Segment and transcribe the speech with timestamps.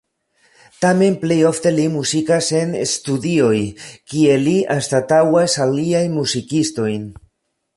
[0.83, 3.59] Tamen plej ofte li muzikas en studioj,
[4.13, 7.07] kie li anstataŭas aliajn muzikistojn.